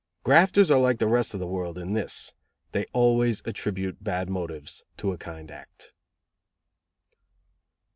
[0.23, 2.33] "Grafters are like the rest of the world in this:
[2.71, 5.93] they always attribute bad motives to a kind act."